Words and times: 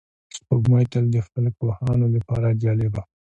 سپوږمۍ 0.35 0.85
تل 0.91 1.05
د 1.13 1.15
فلک 1.29 1.53
پوهانو 1.59 2.07
لپاره 2.15 2.57
جالبه 2.61 3.01
وه 3.03 3.03